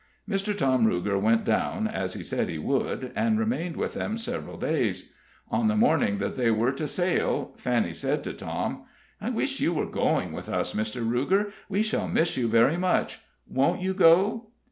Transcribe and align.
Mr. 0.27 0.57
Tom 0.57 0.87
Ruger 0.87 1.21
went 1.21 1.45
down, 1.45 1.87
as 1.87 2.15
he 2.15 2.23
said 2.23 2.49
he 2.49 2.57
would, 2.57 3.11
and 3.15 3.37
remained 3.37 3.77
with 3.77 3.93
them 3.93 4.17
several 4.17 4.57
days. 4.57 5.11
On 5.51 5.67
the 5.67 5.75
morning 5.75 6.17
that 6.17 6.35
they 6.35 6.49
were 6.49 6.71
to 6.71 6.87
sail, 6.87 7.53
Fanny 7.55 7.93
said 7.93 8.23
to 8.23 8.33
Tom: 8.33 8.85
"I 9.21 9.29
wish 9.29 9.59
you 9.59 9.73
were 9.75 9.85
going 9.85 10.31
with 10.31 10.49
us, 10.49 10.73
Mr. 10.73 11.07
Ruger. 11.07 11.51
We 11.69 11.83
shall 11.83 12.07
miss 12.07 12.35
you 12.35 12.47
very 12.47 12.77
much. 12.77 13.19
Won't 13.47 13.83
you 13.83 13.93
go?" 13.93 14.47